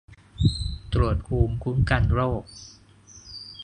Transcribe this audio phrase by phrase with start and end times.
[0.93, 2.43] ตรวจภูมิคุ้มกันโรค